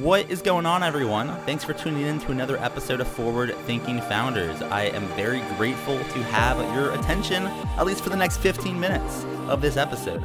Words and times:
What 0.00 0.30
is 0.30 0.40
going 0.40 0.64
on, 0.64 0.82
everyone? 0.82 1.28
Thanks 1.44 1.62
for 1.62 1.74
tuning 1.74 2.06
in 2.06 2.20
to 2.20 2.32
another 2.32 2.56
episode 2.56 3.02
of 3.02 3.08
Forward 3.08 3.54
Thinking 3.66 4.00
Founders. 4.00 4.62
I 4.62 4.84
am 4.84 5.06
very 5.08 5.40
grateful 5.58 5.98
to 5.98 6.22
have 6.22 6.56
your 6.74 6.92
attention, 6.92 7.44
at 7.76 7.84
least 7.84 8.02
for 8.02 8.08
the 8.08 8.16
next 8.16 8.38
15 8.38 8.80
minutes 8.80 9.26
of 9.46 9.60
this 9.60 9.76
episode. 9.76 10.24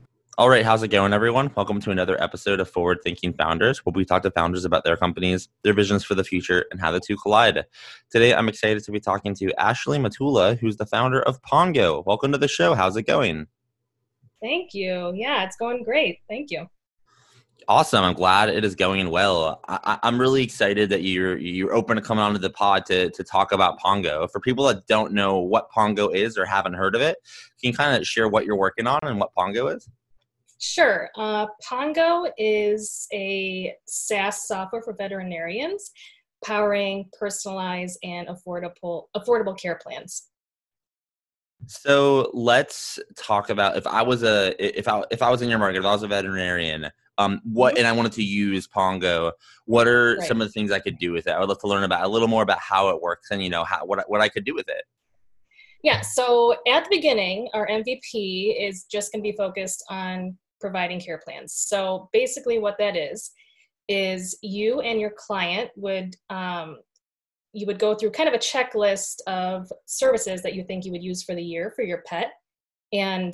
All 0.37 0.49
right, 0.49 0.63
how's 0.63 0.81
it 0.81 0.87
going, 0.87 1.11
everyone? 1.11 1.51
Welcome 1.57 1.81
to 1.81 1.91
another 1.91 2.19
episode 2.23 2.61
of 2.61 2.69
Forward 2.69 2.99
Thinking 3.03 3.33
Founders, 3.33 3.79
where 3.79 3.91
we 3.93 4.05
talk 4.05 4.23
to 4.23 4.31
founders 4.31 4.63
about 4.63 4.85
their 4.85 4.95
companies, 4.95 5.49
their 5.63 5.73
visions 5.73 6.05
for 6.05 6.15
the 6.15 6.23
future, 6.23 6.65
and 6.71 6.79
how 6.79 6.89
the 6.89 7.01
two 7.01 7.17
collide. 7.17 7.65
Today, 8.09 8.33
I'm 8.33 8.47
excited 8.47 8.81
to 8.85 8.91
be 8.93 9.01
talking 9.01 9.35
to 9.35 9.53
Ashley 9.59 9.99
Matula, 9.99 10.57
who's 10.57 10.77
the 10.77 10.85
founder 10.85 11.21
of 11.21 11.41
Pongo. 11.43 12.01
Welcome 12.05 12.31
to 12.31 12.37
the 12.37 12.47
show. 12.47 12.75
How's 12.75 12.95
it 12.95 13.03
going? 13.03 13.45
Thank 14.41 14.73
you. 14.73 15.11
Yeah, 15.13 15.43
it's 15.43 15.57
going 15.57 15.83
great. 15.83 16.19
Thank 16.29 16.49
you. 16.49 16.65
Awesome. 17.67 18.05
I'm 18.05 18.13
glad 18.13 18.47
it 18.47 18.63
is 18.63 18.73
going 18.73 19.09
well. 19.09 19.59
I, 19.67 19.99
am 20.01 20.19
really 20.19 20.43
excited 20.43 20.89
that 20.89 21.03
you're 21.03 21.37
you're 21.37 21.73
open 21.73 21.97
to 21.97 22.01
coming 22.01 22.23
onto 22.23 22.39
the 22.39 22.49
pod 22.49 22.85
to 22.85 23.11
to 23.11 23.23
talk 23.23 23.51
about 23.51 23.79
Pongo. 23.79 24.27
For 24.31 24.39
people 24.39 24.65
that 24.67 24.87
don't 24.87 25.11
know 25.11 25.39
what 25.39 25.69
Pongo 25.69 26.07
is 26.07 26.37
or 26.37 26.45
haven't 26.45 26.73
heard 26.73 26.95
of 26.95 27.01
it, 27.01 27.17
can 27.61 27.71
you 27.71 27.73
kind 27.73 27.95
of 27.97 28.07
share 28.07 28.29
what 28.29 28.45
you're 28.45 28.57
working 28.57 28.87
on 28.87 28.99
and 29.03 29.19
what 29.19 29.33
Pongo 29.35 29.67
is? 29.67 29.89
Sure. 30.61 31.09
Uh, 31.17 31.47
Pongo 31.67 32.31
is 32.37 33.07
a 33.11 33.73
SaaS 33.87 34.47
software 34.47 34.83
for 34.83 34.93
veterinarians, 34.93 35.91
powering 36.45 37.09
personalized 37.17 37.97
and 38.03 38.27
affordable 38.27 39.05
affordable 39.17 39.59
care 39.59 39.79
plans. 39.81 40.27
So 41.65 42.29
let's 42.33 42.99
talk 43.17 43.49
about 43.49 43.75
if 43.75 43.87
I 43.87 44.03
was 44.03 44.21
a 44.21 44.53
if 44.59 44.87
I 44.87 45.03
if 45.09 45.23
I 45.23 45.31
was 45.31 45.41
in 45.41 45.49
your 45.49 45.57
market, 45.57 45.79
if 45.79 45.85
I 45.85 45.93
was 45.93 46.03
a 46.03 46.07
veterinarian, 46.07 46.91
um, 47.17 47.41
what 47.43 47.73
mm-hmm. 47.73 47.79
and 47.79 47.87
I 47.87 47.91
wanted 47.93 48.11
to 48.13 48.23
use 48.23 48.67
Pongo, 48.67 49.31
what 49.65 49.87
are 49.87 50.17
right. 50.17 50.27
some 50.27 50.41
of 50.41 50.47
the 50.47 50.51
things 50.51 50.71
I 50.71 50.79
could 50.79 50.99
do 50.99 51.11
with 51.11 51.25
it? 51.25 51.31
I 51.31 51.39
would 51.39 51.49
love 51.49 51.59
to 51.61 51.67
learn 51.67 51.83
about 51.85 52.03
a 52.03 52.07
little 52.07 52.27
more 52.27 52.43
about 52.43 52.59
how 52.59 52.89
it 52.89 53.01
works 53.01 53.31
and 53.31 53.43
you 53.43 53.49
know 53.49 53.63
how 53.63 53.83
what 53.83 54.07
what 54.07 54.21
I 54.21 54.29
could 54.29 54.45
do 54.45 54.53
with 54.53 54.69
it. 54.69 54.83
Yeah, 55.83 56.01
so 56.01 56.55
at 56.67 56.83
the 56.83 56.89
beginning, 56.91 57.49
our 57.55 57.67
MVP 57.67 58.55
is 58.59 58.83
just 58.83 59.11
going 59.11 59.23
to 59.23 59.31
be 59.31 59.35
focused 59.35 59.83
on 59.89 60.37
providing 60.61 60.99
care 60.99 61.19
plans. 61.23 61.53
So 61.53 62.09
basically, 62.13 62.59
what 62.59 62.77
that 62.79 62.95
is 62.95 63.31
is 63.87 64.37
you 64.41 64.79
and 64.81 64.99
your 64.99 65.11
client 65.17 65.69
would 65.75 66.15
um, 66.29 66.77
you 67.53 67.65
would 67.65 67.79
go 67.79 67.93
through 67.93 68.11
kind 68.11 68.29
of 68.29 68.35
a 68.35 68.37
checklist 68.37 69.15
of 69.27 69.69
services 69.85 70.41
that 70.41 70.53
you 70.53 70.63
think 70.63 70.85
you 70.85 70.91
would 70.91 71.03
use 71.03 71.23
for 71.23 71.35
the 71.35 71.43
year 71.43 71.73
for 71.75 71.83
your 71.83 72.03
pet, 72.05 72.31
and 72.93 73.33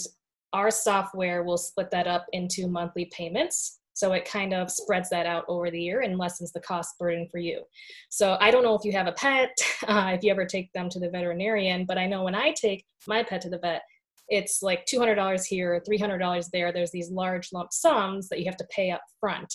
our 0.54 0.72
software 0.72 1.44
will 1.44 1.58
split 1.58 1.92
that 1.92 2.08
up 2.08 2.26
into 2.34 2.68
monthly 2.68 3.06
payments. 3.06 3.80
So 3.94 4.14
it 4.14 4.26
kind 4.26 4.54
of 4.54 4.70
spreads 4.70 5.10
that 5.10 5.26
out 5.26 5.44
over 5.48 5.72
the 5.72 5.82
year 5.82 6.02
and 6.02 6.20
lessens 6.20 6.52
the 6.52 6.60
cost 6.60 7.00
burden 7.00 7.28
for 7.32 7.40
you. 7.40 7.64
So 8.10 8.38
I 8.40 8.52
don't 8.52 8.62
know 8.62 8.76
if 8.76 8.86
you 8.86 8.92
have 8.92 9.08
a 9.08 9.14
pet, 9.14 9.50
uh, 9.88 10.12
if 10.14 10.24
you 10.24 10.30
ever 10.30 10.46
take 10.46 10.72
them 10.74 10.88
to 10.90 11.00
the 11.00 11.10
veterinarian, 11.10 11.86
but 11.86 11.98
I 11.98 12.06
know 12.06 12.24
when 12.24 12.36
I 12.36 12.54
take 12.54 12.86
my 13.08 13.24
pet 13.24 13.42
to 13.42 13.50
the 13.50 13.58
vet, 13.58 13.82
it's 14.30 14.62
like 14.62 14.86
$200 14.86 15.46
here, 15.46 15.82
$300 15.88 16.50
there. 16.52 16.72
There's 16.72 16.92
these 16.92 17.10
large 17.10 17.50
lump 17.54 17.72
sums 17.72 18.30
that 18.30 18.40
you 18.40 18.46
have 18.46 18.58
to 18.58 18.68
pay 18.70 18.92
up 18.92 19.02
front. 19.20 19.54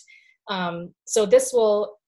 Um, 0.49 0.95
so 1.05 1.27
this 1.27 1.53
will 1.53 1.99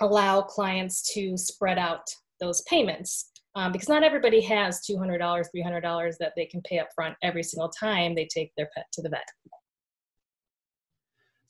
allow 0.00 0.42
clients 0.42 1.12
to 1.14 1.36
spread 1.36 1.78
out 1.78 2.04
those 2.40 2.62
payments 2.62 3.30
um, 3.54 3.72
because 3.72 3.88
not 3.88 4.04
everybody 4.04 4.40
has 4.42 4.80
$200, 4.88 5.18
$300 5.20 6.14
that 6.20 6.32
they 6.36 6.46
can 6.46 6.60
pay 6.62 6.78
up 6.78 6.88
front 6.94 7.16
every 7.22 7.42
single 7.42 7.68
time 7.68 8.14
they 8.14 8.26
take 8.26 8.52
their 8.56 8.68
pet 8.74 8.86
to 8.92 9.02
the 9.02 9.08
vet. 9.08 9.26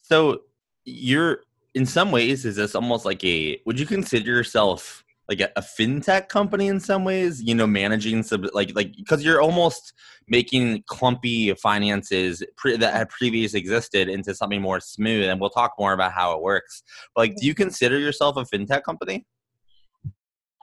So 0.00 0.43
you're 0.85 1.41
in 1.75 1.85
some 1.85 2.11
ways 2.11 2.47
is 2.47 2.56
this 2.56 2.75
almost 2.75 3.05
like 3.05 3.23
a 3.25 3.61
would 3.67 3.79
you 3.79 3.85
consider 3.85 4.31
yourself 4.33 5.05
like 5.28 5.41
a, 5.41 5.50
a, 5.56 5.61
fintech 5.61 6.28
company 6.28 6.69
in 6.69 6.81
some 6.81 7.05
ways 7.05 7.43
you 7.43 7.55
know 7.55 7.66
managing 7.66 8.22
some 8.22 8.49
like 8.55 8.75
like 8.75 8.97
because 8.97 9.22
you're 9.22 9.41
almost 9.41 9.93
making 10.27 10.83
clumpy 10.87 11.53
finances 11.55 12.43
pre- 12.56 12.77
that 12.77 12.94
had 12.94 13.09
previously 13.11 13.61
existed 13.61 14.09
into 14.09 14.34
something 14.34 14.61
more 14.61 14.81
smooth 14.81 15.28
and 15.28 15.41
we'll 15.41 15.50
talk 15.50 15.72
more 15.78 15.93
about 15.93 16.12
how 16.12 16.33
it 16.33 16.43
works. 16.43 16.83
But 17.15 17.22
like 17.22 17.37
do 17.37 17.47
you 17.47 17.55
consider 17.55 17.99
yourself 17.99 18.37
a 18.37 18.44
fintech 18.44 18.83
company? 18.83 19.27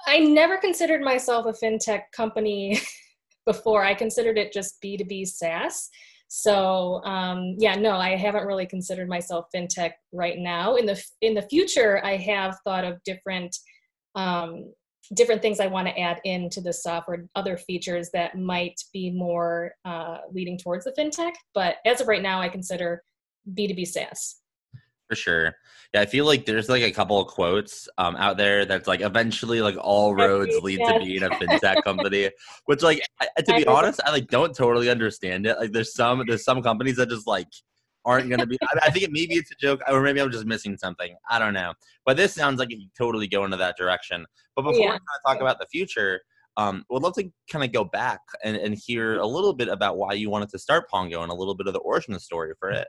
I 0.07 0.19
never 0.19 0.57
considered 0.57 1.01
myself 1.01 1.45
a 1.45 1.65
fintech 1.65 2.01
company 2.15 2.79
before. 3.45 3.83
I 3.83 3.93
considered 3.93 4.37
it 4.37 4.51
just 4.51 4.81
b2b 4.83 5.27
saas. 5.27 5.89
So 6.27 7.03
um, 7.05 7.55
yeah 7.59 7.75
no 7.75 7.97
i 7.97 8.15
haven't 8.15 8.47
really 8.47 8.65
considered 8.65 9.07
myself 9.07 9.45
fintech 9.55 9.91
right 10.11 10.39
now. 10.39 10.75
In 10.75 10.87
the 10.87 11.01
in 11.21 11.35
the 11.35 11.43
future 11.43 12.03
i 12.03 12.17
have 12.17 12.57
thought 12.65 12.83
of 12.83 13.03
different 13.03 13.55
um, 14.15 14.73
different 15.13 15.41
things 15.41 15.59
I 15.59 15.67
want 15.67 15.87
to 15.87 15.99
add 15.99 16.19
into 16.23 16.61
the 16.61 16.73
software, 16.73 17.27
other 17.35 17.57
features 17.57 18.09
that 18.13 18.37
might 18.37 18.81
be 18.91 19.11
more 19.11 19.73
uh, 19.85 20.19
leading 20.31 20.57
towards 20.57 20.85
the 20.85 20.91
fintech. 20.91 21.33
But 21.53 21.77
as 21.85 22.01
of 22.01 22.07
right 22.07 22.21
now, 22.21 22.41
I 22.41 22.49
consider 22.49 23.03
B2B 23.53 23.87
SaaS. 23.87 24.37
For 25.07 25.15
sure. 25.15 25.55
Yeah, 25.93 26.01
I 26.01 26.07
feel 26.07 26.25
like 26.25 26.45
there's 26.45 26.67
like 26.67 26.81
a 26.81 26.91
couple 26.91 27.19
of 27.21 27.27
quotes 27.27 27.87
um, 27.99 28.15
out 28.15 28.37
there 28.37 28.65
that's 28.65 28.87
like 28.87 29.01
eventually 29.01 29.61
like 29.61 29.77
all 29.79 30.15
roads 30.15 30.57
lead 30.63 30.79
to 30.79 30.99
being 30.99 31.21
a 31.21 31.29
fintech 31.29 31.83
company, 31.83 32.31
which 32.65 32.81
like 32.81 33.01
I, 33.21 33.41
to 33.41 33.53
be 33.53 33.67
honest, 33.67 34.01
I 34.03 34.11
like 34.11 34.27
don't 34.27 34.55
totally 34.55 34.89
understand 34.89 35.45
it. 35.45 35.59
Like 35.59 35.71
there's 35.71 35.93
some 35.93 36.23
there's 36.27 36.43
some 36.43 36.63
companies 36.63 36.95
that 36.95 37.09
just 37.09 37.27
like 37.27 37.47
aren't 38.05 38.29
going 38.29 38.39
to 38.39 38.45
be. 38.45 38.57
I, 38.63 38.87
I, 38.87 38.89
think 38.91 39.11
maybe 39.11 39.35
it's 39.35 39.51
a 39.51 39.55
joke, 39.55 39.81
or 39.89 40.01
maybe 40.01 40.21
I'm 40.21 40.31
just 40.31 40.45
missing 40.45 40.77
something. 40.77 41.15
I 41.29 41.39
don't 41.39 41.53
know. 41.53 41.73
But 42.05 42.17
this 42.17 42.33
sounds 42.33 42.59
like 42.59 42.71
it 42.71 42.77
could 42.77 42.95
totally 42.97 43.27
go 43.27 43.45
into 43.45 43.57
that 43.57 43.75
direction. 43.77 44.25
But 44.55 44.63
before 44.63 44.79
yeah. 44.79 44.93
we 44.93 45.31
talk 45.31 45.41
about 45.41 45.59
the 45.59 45.65
future, 45.67 46.21
um, 46.57 46.85
would 46.89 47.03
love 47.03 47.13
to 47.15 47.29
kind 47.51 47.65
of 47.65 47.71
go 47.71 47.83
back 47.83 48.21
and, 48.43 48.55
and 48.55 48.77
hear 48.77 49.17
a 49.17 49.27
little 49.27 49.53
bit 49.53 49.67
about 49.67 49.97
why 49.97 50.13
you 50.13 50.29
wanted 50.29 50.49
to 50.49 50.59
start 50.59 50.89
Pongo 50.89 51.23
and 51.23 51.31
a 51.31 51.35
little 51.35 51.55
bit 51.55 51.67
of 51.67 51.73
the 51.73 51.79
origin 51.79 52.17
story 52.19 52.53
for 52.59 52.69
it. 52.69 52.87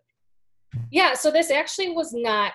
Yeah, 0.90 1.14
so 1.14 1.30
this 1.30 1.50
actually 1.50 1.90
was 1.90 2.12
not 2.12 2.52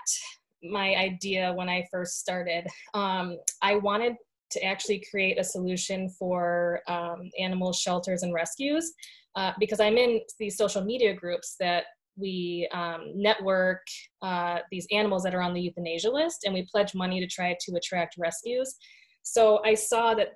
my 0.64 0.96
idea 0.96 1.54
when 1.54 1.70
I 1.70 1.88
first 1.92 2.20
started. 2.20 2.68
Um, 2.94 3.38
I 3.62 3.76
wanted 3.76 4.14
to 4.52 4.64
actually 4.64 5.04
create 5.10 5.40
a 5.40 5.44
solution 5.44 6.10
for 6.10 6.82
um, 6.88 7.30
animal 7.40 7.74
shelters 7.74 8.22
and 8.24 8.34
rescues 8.34 8.94
uh, 9.36 9.54
because 9.60 9.80
I'm 9.80 9.98
in 9.98 10.22
these 10.40 10.58
social 10.58 10.84
media 10.84 11.14
groups 11.14 11.56
that 11.60 11.86
we 12.18 12.68
um, 12.74 13.12
network 13.16 13.82
uh, 14.22 14.60
these 14.72 14.88
animals 14.92 15.24
that 15.24 15.36
are 15.36 15.42
on 15.42 15.54
the 15.54 15.62
euthanasia 15.62 16.10
list 16.10 16.44
and 16.44 16.54
we 16.54 16.68
pledge 16.72 16.94
money 16.94 17.20
to 17.20 17.28
try 17.28 17.56
to 17.60 17.76
attract 17.76 18.16
rescues. 18.18 18.76
So 19.24 19.62
i 19.64 19.74
saw 19.76 20.14
that 20.16 20.30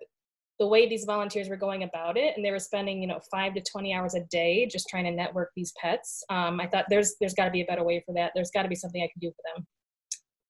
the 0.59 0.67
way 0.67 0.87
these 0.87 1.05
volunteers 1.05 1.49
were 1.49 1.57
going 1.57 1.83
about 1.83 2.17
it 2.17 2.35
and 2.35 2.45
they 2.45 2.51
were 2.51 2.59
spending 2.59 3.01
you 3.01 3.07
know 3.07 3.19
five 3.31 3.53
to 3.53 3.61
20 3.61 3.93
hours 3.93 4.15
a 4.15 4.23
day 4.31 4.65
just 4.65 4.87
trying 4.89 5.03
to 5.03 5.11
network 5.11 5.51
these 5.55 5.73
pets 5.81 6.23
um, 6.29 6.59
i 6.59 6.67
thought 6.67 6.85
there's 6.89 7.15
there's 7.19 7.33
got 7.33 7.45
to 7.45 7.51
be 7.51 7.61
a 7.61 7.65
better 7.65 7.83
way 7.83 8.01
for 8.05 8.13
that. 8.13 8.31
There's 8.35 8.51
got 8.51 8.63
to 8.63 8.69
be 8.69 8.75
something 8.75 9.01
i 9.01 9.11
can 9.11 9.19
do 9.19 9.31
for 9.31 9.43
them. 9.53 9.65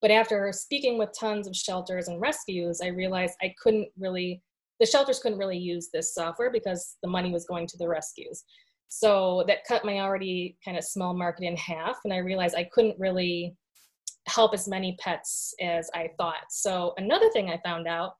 But 0.02 0.10
after 0.10 0.52
speaking 0.52 0.98
with 0.98 1.10
tons 1.18 1.48
of 1.48 1.56
shelters 1.56 2.08
and 2.08 2.20
rescues 2.20 2.80
i 2.82 2.88
realized 2.88 3.34
i 3.42 3.52
couldn't 3.62 3.88
really 3.98 4.42
the 4.78 4.86
shelters 4.86 5.18
couldn't 5.18 5.38
really 5.38 5.58
use 5.58 5.88
this 5.92 6.14
software 6.14 6.50
because 6.50 6.96
the 7.02 7.08
money 7.08 7.32
was 7.32 7.46
going 7.46 7.66
to 7.66 7.78
the 7.78 7.88
rescues 7.88 8.44
so 8.88 9.44
that 9.46 9.64
cut 9.66 9.84
my 9.84 10.00
already 10.00 10.56
kind 10.64 10.76
of 10.76 10.84
small 10.84 11.14
market 11.14 11.44
in 11.44 11.56
half. 11.56 11.98
And 12.04 12.12
I 12.12 12.18
realized 12.18 12.54
I 12.54 12.68
couldn't 12.72 12.98
really 12.98 13.56
help 14.28 14.54
as 14.54 14.68
many 14.68 14.96
pets 15.00 15.54
as 15.60 15.90
I 15.94 16.10
thought. 16.18 16.50
So 16.50 16.94
another 16.96 17.30
thing 17.30 17.48
I 17.48 17.60
found 17.64 17.86
out 17.86 18.14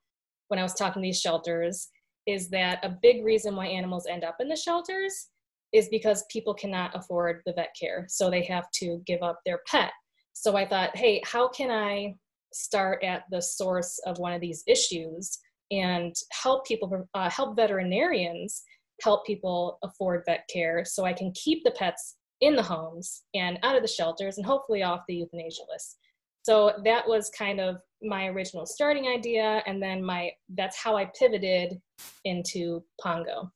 when 0.49 0.59
I 0.59 0.63
was 0.63 0.75
talking 0.75 1.03
to 1.03 1.07
these 1.07 1.21
shelters 1.21 1.89
is 2.27 2.49
that 2.51 2.85
a 2.85 2.97
big 3.03 3.25
reason 3.25 3.55
why 3.55 3.67
animals 3.67 4.07
end 4.09 4.25
up 4.25 4.37
in 4.41 4.49
the 4.49 4.57
shelters 4.57 5.29
is 5.73 5.89
because 5.89 6.25
people 6.31 6.55
cannot 6.55 6.95
afford 6.95 7.43
the 7.45 7.53
vet 7.53 7.75
care. 7.79 8.07
So 8.09 8.31
they 8.31 8.43
have 8.45 8.71
to 8.75 9.03
give 9.07 9.23
up 9.23 9.41
their 9.45 9.61
pet. 9.67 9.93
So 10.33 10.57
I 10.57 10.67
thought, 10.69 10.97
hey, 10.97 11.23
how 11.25 11.49
can 11.49 11.71
I 11.71 12.15
start 12.53 13.03
at 13.03 13.25
the 13.31 13.41
source 13.41 13.99
of 14.07 14.19
one 14.19 14.33
of 14.33 14.41
these 14.41 14.63
issues 14.67 15.39
and 15.71 16.15
help 16.31 16.67
people, 16.67 17.09
uh, 17.15 17.31
help 17.31 17.57
veterinarians 17.57 18.63
help 19.03 19.27
people 19.27 19.79
afford 19.83 20.23
vet 20.27 20.49
care 20.53 20.85
so 20.85 21.05
I 21.05 21.13
can 21.13 21.33
keep 21.33 21.65
the 21.65 21.71
pets 21.73 22.17
in 22.41 22.55
the 22.55 22.63
homes 22.63 23.23
and 23.35 23.59
out 23.63 23.77
of 23.77 23.83
the 23.83 23.89
shelters 23.89 24.37
and 24.37 24.47
hopefully 24.47 24.83
off 24.83 25.03
the 25.09 25.15
euthanasia 25.15 25.63
list. 25.71 25.99
So 26.43 26.73
that 26.85 27.07
was 27.09 27.31
kind 27.31 27.61
of 27.61 27.77
my 28.03 28.27
original 28.27 28.67
starting 28.67 29.09
idea 29.09 29.63
and 29.67 29.83
then 29.83 30.05
my 30.05 30.31
that's 30.55 30.77
how 30.77 30.97
I 30.97 31.11
pivoted 31.19 31.81
into 32.25 32.85
Pongo. 33.01 33.51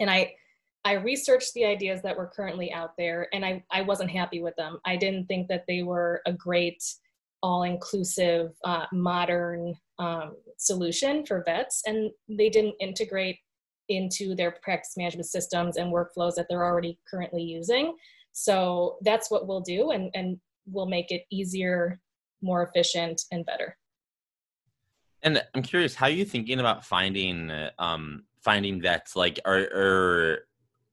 And 0.00 0.10
I 0.10 0.32
I 0.84 0.92
researched 0.92 1.52
the 1.54 1.64
ideas 1.64 2.00
that 2.02 2.16
were 2.16 2.30
currently 2.34 2.72
out 2.72 2.92
there 2.96 3.28
and 3.32 3.44
I, 3.44 3.64
I 3.72 3.82
wasn't 3.82 4.10
happy 4.10 4.40
with 4.40 4.54
them. 4.56 4.78
I 4.86 4.96
didn't 4.96 5.26
think 5.26 5.48
that 5.48 5.64
they 5.66 5.82
were 5.82 6.22
a 6.26 6.32
great 6.32 6.80
all 7.42 7.62
inclusive, 7.62 8.52
uh, 8.64 8.86
modern 8.92 9.74
um, 9.98 10.36
solution 10.58 11.24
for 11.24 11.42
vets, 11.44 11.82
and 11.86 12.10
they 12.28 12.48
didn't 12.48 12.74
integrate 12.80 13.38
into 13.88 14.34
their 14.34 14.52
practice 14.62 14.96
management 14.96 15.26
systems 15.26 15.76
and 15.76 15.92
workflows 15.92 16.34
that 16.34 16.46
they're 16.48 16.64
already 16.64 16.98
currently 17.08 17.42
using. 17.42 17.96
So 18.32 18.98
that's 19.02 19.30
what 19.30 19.46
we'll 19.46 19.62
do, 19.62 19.92
and, 19.92 20.10
and 20.14 20.38
we'll 20.66 20.86
make 20.86 21.10
it 21.10 21.22
easier, 21.30 22.00
more 22.42 22.62
efficient, 22.62 23.22
and 23.32 23.46
better. 23.46 23.78
And 25.22 25.42
I'm 25.54 25.62
curious, 25.62 25.94
how 25.94 26.06
are 26.06 26.10
you 26.10 26.24
thinking 26.24 26.60
about 26.60 26.84
finding 26.84 27.50
um, 27.78 28.24
finding 28.44 28.82
vets? 28.82 29.16
Like, 29.16 29.40
are, 29.44 29.56
are 29.74 30.38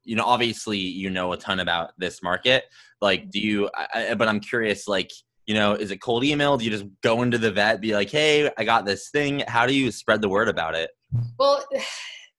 you 0.04 0.16
know, 0.16 0.24
obviously 0.24 0.78
you 0.78 1.10
know 1.10 1.34
a 1.34 1.38
ton 1.38 1.60
about 1.60 1.92
this 1.98 2.24
market. 2.24 2.64
Like, 3.02 3.30
do 3.30 3.40
you? 3.40 3.70
I, 3.76 4.14
but 4.14 4.28
I'm 4.28 4.40
curious, 4.40 4.88
like, 4.88 5.12
you 5.46 5.54
know, 5.54 5.74
is 5.74 5.92
it 5.92 5.98
cold 5.98 6.24
email? 6.24 6.58
Do 6.58 6.64
you 6.64 6.72
just 6.72 6.86
go 7.02 7.24
into 7.24 7.38
the 7.38 7.52
vet, 7.52 7.82
be 7.82 7.94
like, 7.94 8.10
hey, 8.10 8.50
I 8.58 8.64
got 8.64 8.86
this 8.86 9.10
thing? 9.10 9.44
How 9.48 9.66
do 9.66 9.76
you 9.76 9.92
spread 9.92 10.22
the 10.22 10.30
word 10.30 10.48
about 10.48 10.76
it? 10.76 10.92
Well. 11.38 11.64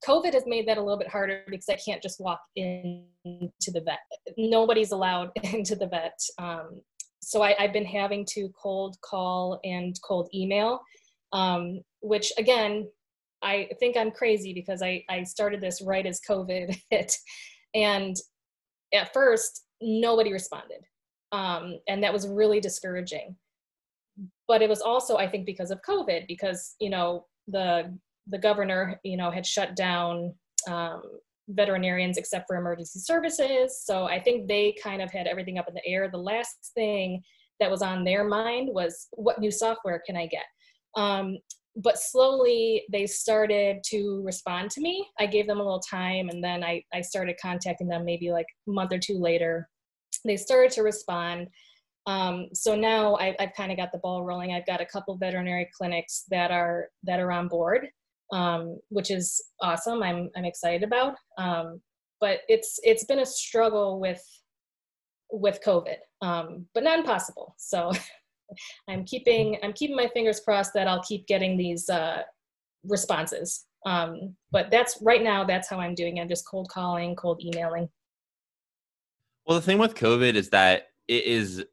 COVID 0.06 0.34
has 0.34 0.44
made 0.46 0.68
that 0.68 0.78
a 0.78 0.82
little 0.82 0.98
bit 0.98 1.08
harder 1.08 1.42
because 1.48 1.68
I 1.68 1.76
can't 1.76 2.02
just 2.02 2.20
walk 2.20 2.40
into 2.56 3.70
the 3.72 3.80
vet. 3.80 4.00
Nobody's 4.36 4.92
allowed 4.92 5.30
into 5.42 5.76
the 5.76 5.86
vet. 5.86 6.18
Um, 6.38 6.80
so 7.22 7.42
I, 7.42 7.54
have 7.58 7.72
been 7.72 7.86
having 7.86 8.26
to 8.30 8.50
cold 8.60 8.96
call 9.02 9.60
and 9.64 9.98
cold 10.06 10.28
email, 10.34 10.80
um, 11.32 11.80
which 12.00 12.32
again, 12.38 12.88
I 13.42 13.68
think 13.80 13.96
I'm 13.96 14.10
crazy 14.10 14.52
because 14.52 14.82
I, 14.82 15.04
I 15.08 15.22
started 15.22 15.60
this 15.60 15.82
right 15.82 16.04
as 16.06 16.20
COVID 16.28 16.76
hit. 16.90 17.14
And 17.74 18.16
at 18.92 19.12
first, 19.12 19.64
nobody 19.80 20.32
responded. 20.32 20.84
Um, 21.32 21.78
and 21.88 22.02
that 22.02 22.12
was 22.12 22.28
really 22.28 22.60
discouraging. 22.60 23.36
But 24.46 24.62
it 24.62 24.68
was 24.68 24.80
also, 24.80 25.16
I 25.16 25.28
think, 25.28 25.46
because 25.46 25.70
of 25.70 25.80
COVID, 25.88 26.26
because, 26.28 26.76
you 26.78 26.90
know, 26.90 27.26
the 27.48 27.98
the 28.26 28.38
governor, 28.38 29.00
you 29.04 29.16
know, 29.16 29.30
had 29.30 29.46
shut 29.46 29.76
down 29.76 30.34
um, 30.68 31.02
veterinarians 31.48 32.16
except 32.16 32.46
for 32.46 32.56
emergency 32.56 33.00
services. 33.00 33.82
So 33.84 34.04
I 34.04 34.20
think 34.20 34.48
they 34.48 34.74
kind 34.82 35.02
of 35.02 35.10
had 35.10 35.26
everything 35.26 35.58
up 35.58 35.68
in 35.68 35.74
the 35.74 35.86
air. 35.86 36.08
The 36.10 36.18
last 36.18 36.72
thing 36.74 37.22
that 37.60 37.70
was 37.70 37.82
on 37.82 38.04
their 38.04 38.24
mind 38.24 38.68
was 38.72 39.08
what 39.12 39.38
new 39.38 39.50
software 39.50 40.02
can 40.06 40.16
I 40.16 40.26
get? 40.26 40.44
Um, 40.96 41.38
but 41.76 41.98
slowly 41.98 42.84
they 42.90 43.06
started 43.06 43.78
to 43.86 44.22
respond 44.24 44.70
to 44.70 44.80
me. 44.80 45.08
I 45.18 45.26
gave 45.26 45.46
them 45.46 45.58
a 45.58 45.62
little 45.62 45.80
time 45.80 46.28
and 46.28 46.42
then 46.42 46.62
I, 46.62 46.82
I 46.92 47.00
started 47.00 47.36
contacting 47.42 47.88
them 47.88 48.04
maybe 48.04 48.30
like 48.30 48.46
a 48.68 48.70
month 48.70 48.92
or 48.92 48.98
two 48.98 49.18
later. 49.18 49.68
They 50.24 50.36
started 50.36 50.70
to 50.72 50.82
respond. 50.82 51.48
Um, 52.06 52.48
so 52.52 52.76
now 52.76 53.16
I, 53.16 53.34
I've 53.40 53.54
kind 53.56 53.72
of 53.72 53.78
got 53.78 53.90
the 53.92 53.98
ball 53.98 54.24
rolling. 54.24 54.52
I've 54.52 54.66
got 54.66 54.80
a 54.80 54.86
couple 54.86 55.16
veterinary 55.16 55.68
clinics 55.76 56.24
that 56.30 56.50
are 56.50 56.88
that 57.02 57.18
are 57.18 57.32
on 57.32 57.48
board 57.48 57.88
um, 58.32 58.78
which 58.88 59.10
is 59.10 59.42
awesome. 59.60 60.02
I'm 60.02 60.30
I'm 60.36 60.44
excited 60.44 60.82
about. 60.82 61.16
Um, 61.38 61.80
but 62.20 62.40
it's 62.48 62.78
it's 62.82 63.04
been 63.04 63.20
a 63.20 63.26
struggle 63.26 64.00
with 64.00 64.22
with 65.30 65.60
COVID, 65.64 65.96
um, 66.22 66.66
but 66.74 66.84
not 66.84 66.98
impossible. 66.98 67.54
So 67.58 67.92
I'm 68.88 69.04
keeping 69.04 69.58
I'm 69.62 69.72
keeping 69.72 69.96
my 69.96 70.08
fingers 70.08 70.40
crossed 70.40 70.72
that 70.74 70.88
I'll 70.88 71.02
keep 71.02 71.26
getting 71.26 71.56
these 71.56 71.88
uh, 71.88 72.22
responses. 72.84 73.66
Um, 73.86 74.34
but 74.50 74.70
that's 74.70 74.98
right 75.02 75.22
now. 75.22 75.44
That's 75.44 75.68
how 75.68 75.78
I'm 75.78 75.94
doing. 75.94 76.18
I'm 76.18 76.28
just 76.28 76.48
cold 76.48 76.68
calling, 76.70 77.14
cold 77.16 77.42
emailing. 77.44 77.88
Well, 79.46 79.58
the 79.58 79.66
thing 79.66 79.78
with 79.78 79.94
COVID 79.94 80.34
is 80.34 80.48
that 80.50 80.88
it 81.06 81.24
is 81.24 81.64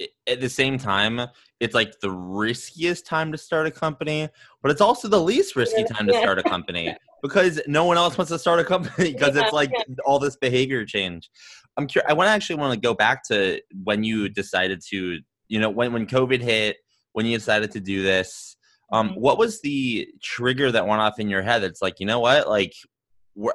at 0.00 0.40
the 0.40 0.48
same 0.48 0.78
time, 0.78 1.20
it's 1.60 1.74
like 1.74 2.00
the 2.00 2.10
riskiest 2.10 3.06
time 3.06 3.32
to 3.32 3.38
start 3.38 3.66
a 3.66 3.70
company, 3.70 4.28
but 4.62 4.70
it's 4.70 4.80
also 4.80 5.08
the 5.08 5.20
least 5.20 5.56
risky 5.56 5.84
time 5.84 6.06
to 6.06 6.14
start 6.14 6.38
a 6.38 6.42
company 6.42 6.94
because 7.22 7.60
no 7.66 7.84
one 7.84 7.96
else 7.96 8.18
wants 8.18 8.30
to 8.30 8.38
start 8.38 8.60
a 8.60 8.64
company 8.64 9.12
because 9.12 9.36
it's 9.36 9.52
like 9.52 9.70
all 10.04 10.18
this 10.18 10.36
behavior 10.36 10.84
change. 10.84 11.30
I'm 11.76 11.86
curious. 11.86 12.10
I 12.10 12.14
want 12.14 12.28
to 12.28 12.32
actually 12.32 12.56
want 12.56 12.74
to 12.74 12.80
go 12.80 12.94
back 12.94 13.24
to 13.28 13.60
when 13.82 14.04
you 14.04 14.28
decided 14.28 14.80
to, 14.90 15.20
you 15.48 15.60
know, 15.60 15.70
when 15.70 15.92
when 15.92 16.06
COVID 16.06 16.40
hit, 16.40 16.76
when 17.12 17.26
you 17.26 17.36
decided 17.36 17.70
to 17.72 17.80
do 17.80 18.02
this. 18.02 18.56
Um, 18.92 19.10
mm-hmm. 19.10 19.20
what 19.20 19.38
was 19.38 19.60
the 19.62 20.06
trigger 20.22 20.70
that 20.70 20.86
went 20.86 21.00
off 21.00 21.18
in 21.18 21.28
your 21.28 21.42
head? 21.42 21.64
It's 21.64 21.80
like, 21.80 21.98
you 21.98 22.06
know 22.06 22.20
what, 22.20 22.48
like 22.48 22.74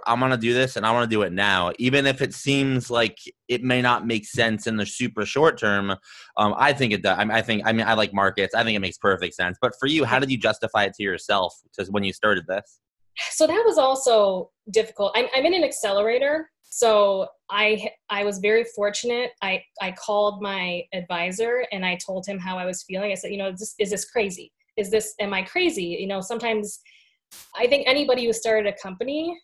I'm 0.05 0.19
gonna 0.19 0.37
do 0.37 0.53
this 0.53 0.75
and 0.75 0.85
I 0.85 0.91
want 0.91 1.09
to 1.09 1.15
do 1.15 1.21
it 1.21 1.31
now, 1.31 1.71
even 1.79 2.05
if 2.05 2.21
it 2.21 2.33
seems 2.33 2.91
like 2.91 3.17
it 3.47 3.63
may 3.63 3.81
not 3.81 4.05
make 4.05 4.25
sense 4.25 4.67
in 4.67 4.75
the 4.75 4.85
super 4.85 5.25
short 5.25 5.57
term. 5.57 5.91
Um, 6.37 6.53
I 6.57 6.73
think 6.73 6.91
it 6.91 7.01
does. 7.01 7.17
I, 7.17 7.23
I 7.37 7.41
think 7.41 7.63
I 7.65 7.71
mean 7.71 7.87
I 7.87 7.93
like 7.93 8.13
markets. 8.13 8.53
I 8.53 8.63
think 8.63 8.75
it 8.75 8.79
makes 8.79 8.97
perfect 8.97 9.35
sense. 9.35 9.57
But 9.61 9.73
for 9.79 9.87
you, 9.87 10.03
how 10.03 10.19
did 10.19 10.31
you 10.31 10.37
justify 10.37 10.83
it 10.83 10.93
to 10.95 11.03
yourself 11.03 11.55
when 11.89 12.03
you 12.03 12.13
started 12.13 12.45
this? 12.47 12.79
So 13.31 13.47
that 13.47 13.63
was 13.65 13.77
also 13.77 14.51
difficult. 14.71 15.11
I'm, 15.15 15.25
I'm 15.35 15.45
in 15.45 15.53
an 15.53 15.63
accelerator, 15.63 16.49
so 16.63 17.27
I 17.49 17.89
I 18.09 18.23
was 18.23 18.39
very 18.39 18.63
fortunate. 18.63 19.31
I 19.41 19.63
I 19.81 19.91
called 19.93 20.41
my 20.41 20.83
advisor 20.93 21.65
and 21.71 21.85
I 21.85 21.97
told 22.05 22.25
him 22.25 22.37
how 22.37 22.57
I 22.57 22.65
was 22.65 22.83
feeling. 22.83 23.11
I 23.11 23.15
said, 23.15 23.31
you 23.31 23.37
know, 23.37 23.49
is 23.49 23.59
this, 23.59 23.75
is 23.79 23.89
this 23.91 24.05
crazy? 24.05 24.51
Is 24.77 24.91
this 24.91 25.15
am 25.19 25.33
I 25.33 25.43
crazy? 25.43 25.97
You 25.99 26.07
know, 26.07 26.21
sometimes 26.21 26.79
I 27.55 27.67
think 27.67 27.87
anybody 27.87 28.25
who 28.25 28.33
started 28.33 28.73
a 28.73 28.77
company 28.81 29.37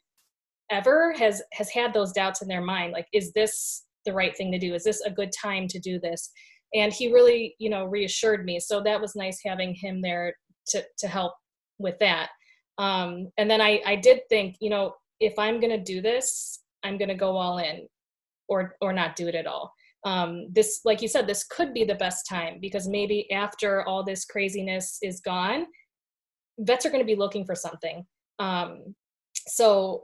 ever 0.72 1.14
has 1.14 1.42
has 1.54 1.70
had 1.70 1.94
those 1.94 2.12
doubts 2.12 2.42
in 2.42 2.48
their 2.48 2.62
mind 2.62 2.92
like 2.92 3.08
is 3.14 3.32
this 3.34 3.84
the 4.06 4.14
right 4.14 4.36
thing 4.38 4.52
to 4.52 4.60
do? 4.60 4.74
Is 4.74 4.84
this 4.84 5.02
a 5.02 5.12
good 5.12 5.32
time 5.32 5.68
to 5.68 5.80
do 5.80 6.00
this? 6.00 6.32
And 6.74 6.94
he 6.94 7.12
really 7.12 7.56
you 7.60 7.70
know 7.70 7.86
reassured 7.86 8.46
me. 8.46 8.60
So 8.60 8.82
that 8.84 9.02
was 9.02 9.16
nice 9.16 9.40
having 9.46 9.76
him 9.76 10.02
there 10.02 10.36
to 10.68 10.84
to 11.00 11.08
help 11.08 11.34
with 11.80 11.96
that. 12.00 12.30
Um 12.78 13.30
and 13.38 13.50
then 13.50 13.62
i 13.62 13.82
i 13.86 13.96
did 13.96 14.22
think 14.30 14.58
you 14.60 14.70
know 14.70 14.94
if 15.22 15.34
i'm 15.40 15.62
going 15.62 15.72
to 15.72 15.94
do 15.94 16.02
this 16.02 16.62
i'm 16.84 16.98
going 16.98 17.08
to 17.08 17.16
go 17.16 17.38
all 17.38 17.60
in 17.60 17.88
or 18.50 18.76
or 18.82 18.92
not 18.92 19.16
do 19.16 19.28
it 19.28 19.36
at 19.36 19.48
all. 19.48 19.74
Um 20.04 20.48
this 20.52 20.82
like 20.84 21.02
you 21.02 21.08
said 21.08 21.26
this 21.26 21.46
could 21.46 21.74
be 21.74 21.84
the 21.86 21.96
best 21.96 22.28
time 22.28 22.60
because 22.62 22.88
maybe 22.88 23.32
after 23.32 23.84
all 23.88 24.04
this 24.04 24.26
craziness 24.26 24.98
is 25.02 25.22
gone 25.22 25.66
vets 26.60 26.86
are 26.86 26.90
going 26.90 27.04
to 27.04 27.06
be 27.06 27.16
looking 27.16 27.46
for 27.46 27.56
something. 27.56 28.06
Um 28.40 28.96
so 29.48 30.04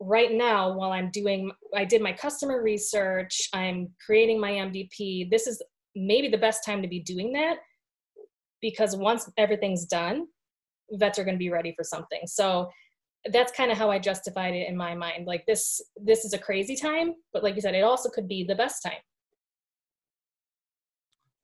right 0.00 0.32
now 0.32 0.72
while 0.72 0.92
i'm 0.92 1.10
doing 1.10 1.50
i 1.74 1.84
did 1.84 2.02
my 2.02 2.12
customer 2.12 2.62
research 2.62 3.48
i'm 3.52 3.88
creating 4.04 4.40
my 4.40 4.50
MVP 4.50 5.30
this 5.30 5.46
is 5.46 5.62
maybe 5.94 6.28
the 6.28 6.38
best 6.38 6.64
time 6.64 6.82
to 6.82 6.88
be 6.88 7.00
doing 7.00 7.32
that 7.32 7.58
because 8.60 8.96
once 8.96 9.30
everything's 9.36 9.84
done 9.84 10.26
vets 10.92 11.18
are 11.18 11.24
going 11.24 11.34
to 11.34 11.38
be 11.38 11.50
ready 11.50 11.72
for 11.76 11.84
something. 11.84 12.20
So 12.26 12.70
that's 13.32 13.52
kind 13.52 13.72
of 13.72 13.78
how 13.78 13.90
i 13.90 13.98
justified 13.98 14.52
it 14.52 14.68
in 14.68 14.76
my 14.76 14.94
mind 14.94 15.26
like 15.26 15.46
this 15.46 15.80
this 15.96 16.26
is 16.26 16.34
a 16.34 16.38
crazy 16.38 16.76
time 16.76 17.14
but 17.32 17.42
like 17.42 17.54
you 17.54 17.62
said 17.62 17.74
it 17.74 17.80
also 17.80 18.10
could 18.10 18.28
be 18.28 18.44
the 18.44 18.54
best 18.54 18.82
time. 18.82 19.00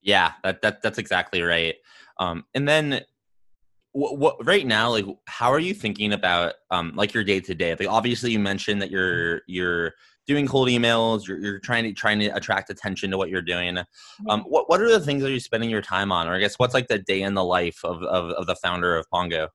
Yeah 0.02 0.32
that, 0.44 0.60
that 0.60 0.82
that's 0.82 0.98
exactly 0.98 1.40
right. 1.40 1.76
Um, 2.18 2.44
and 2.54 2.68
then 2.68 3.00
what, 3.92 4.18
what, 4.18 4.46
right 4.46 4.66
now 4.66 4.90
like 4.90 5.04
how 5.26 5.52
are 5.52 5.58
you 5.58 5.74
thinking 5.74 6.12
about 6.12 6.54
um 6.70 6.92
like 6.94 7.12
your 7.12 7.24
day 7.24 7.40
to 7.40 7.54
day 7.54 7.74
like 7.74 7.88
obviously 7.88 8.30
you 8.30 8.38
mentioned 8.38 8.80
that 8.80 8.90
you're 8.90 9.42
you're 9.46 9.92
doing 10.26 10.46
cold 10.46 10.68
emails 10.68 11.26
you're, 11.26 11.38
you're 11.38 11.58
trying 11.58 11.82
to 11.82 11.92
trying 11.92 12.18
to 12.20 12.28
attract 12.28 12.70
attention 12.70 13.10
to 13.10 13.18
what 13.18 13.30
you're 13.30 13.42
doing. 13.42 13.78
Um 14.28 14.42
what, 14.42 14.68
what 14.68 14.80
are 14.80 14.88
the 14.88 15.00
things 15.00 15.22
that 15.22 15.30
you're 15.30 15.40
spending 15.40 15.70
your 15.70 15.82
time 15.82 16.12
on? 16.12 16.28
Or 16.28 16.34
i 16.34 16.38
guess 16.38 16.58
what's 16.58 16.74
like 16.74 16.88
the 16.88 16.98
day 16.98 17.22
in 17.22 17.34
the 17.34 17.44
life 17.44 17.80
of 17.84 18.02
of, 18.04 18.30
of 18.32 18.46
the 18.46 18.56
founder 18.56 18.96
of 18.96 19.10
pongo? 19.10 19.48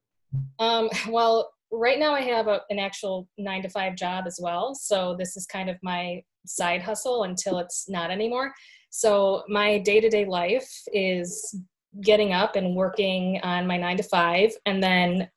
Um 0.59 0.89
well 1.09 1.51
right 1.71 1.99
now 1.99 2.13
i 2.13 2.21
have 2.21 2.47
a, 2.47 2.61
an 2.69 2.79
actual 2.79 3.27
nine 3.37 3.61
to 3.61 3.69
five 3.69 3.95
job 3.95 4.25
as 4.27 4.39
well. 4.41 4.75
So 4.75 5.15
this 5.17 5.37
is 5.37 5.45
kind 5.45 5.69
of 5.69 5.77
my 5.81 6.23
side 6.45 6.81
hustle 6.81 7.23
until 7.23 7.59
it's 7.59 7.89
not 7.89 8.11
anymore. 8.11 8.53
So 8.89 9.43
my 9.49 9.79
day-to-day 9.79 10.25
life 10.25 10.71
is 10.93 11.59
getting 12.01 12.33
up 12.33 12.55
and 12.55 12.75
working 12.75 13.39
on 13.43 13.67
my 13.67 13.77
nine 13.77 13.97
to 13.97 14.03
five 14.03 14.51
and 14.65 14.81
then 14.83 15.29